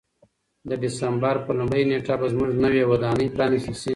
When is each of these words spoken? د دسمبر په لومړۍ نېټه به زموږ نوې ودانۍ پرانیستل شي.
د 0.69 0.71
دسمبر 0.83 1.35
په 1.45 1.51
لومړۍ 1.59 1.83
نېټه 1.89 2.13
به 2.19 2.27
زموږ 2.33 2.51
نوې 2.63 2.83
ودانۍ 2.91 3.27
پرانیستل 3.35 3.75
شي. 3.81 3.89